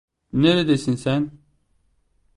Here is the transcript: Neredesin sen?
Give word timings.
Neredesin 0.33 0.95
sen? 0.95 1.31